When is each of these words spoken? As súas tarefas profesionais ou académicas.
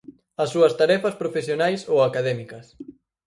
As 0.43 0.49
súas 0.53 0.73
tarefas 0.81 1.17
profesionais 1.21 1.81
ou 1.93 1.97
académicas. 2.09 2.65